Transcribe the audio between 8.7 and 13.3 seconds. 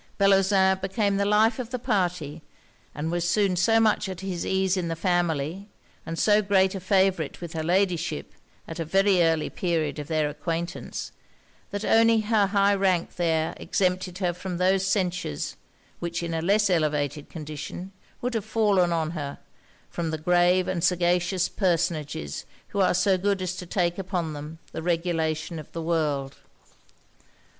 a very early period of their acquaintance, that only her high rank